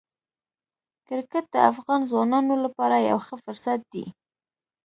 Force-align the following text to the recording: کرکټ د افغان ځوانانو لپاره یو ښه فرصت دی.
کرکټ 1.07 1.45
د 1.53 1.57
افغان 1.71 2.01
ځوانانو 2.11 2.53
لپاره 2.65 2.95
یو 3.11 3.19
ښه 3.27 3.35
فرصت 3.43 3.79
دی. 3.93 4.05